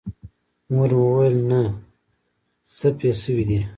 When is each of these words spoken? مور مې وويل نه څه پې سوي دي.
مور 0.73 0.89
مې 0.95 0.99
وويل 1.05 1.37
نه 1.49 1.59
څه 2.75 2.87
پې 2.97 3.09
سوي 3.21 3.43
دي. 3.49 3.59